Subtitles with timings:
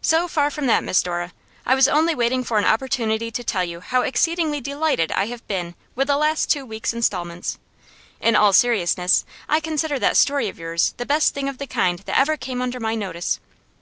[0.00, 1.34] 'So far from that, Miss Dora,
[1.66, 5.46] I was only waiting for an opportunity to tell you how exceedingly delighted I have
[5.48, 7.58] been with the last two weeks' instalments.
[8.22, 11.98] In all seriousness, I consider that story of yours the best thing of the kind
[11.98, 13.38] that ever came under my notice.